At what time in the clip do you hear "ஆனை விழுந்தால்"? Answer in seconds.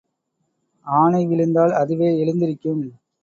0.87-1.73